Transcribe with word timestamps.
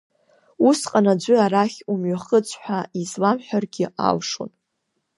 Усҟан 0.67 1.05
аӡәы 1.11 1.35
арахь 1.45 1.79
умҩахыҵ 1.91 2.49
ҳәа 2.61 2.79
изламҳәаргьы 3.01 3.85
алшон… 4.07 4.51